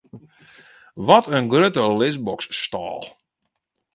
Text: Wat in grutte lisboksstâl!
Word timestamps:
Wat 1.07 1.25
in 1.37 1.45
grutte 1.51 1.85
lisboksstâl! 1.99 3.01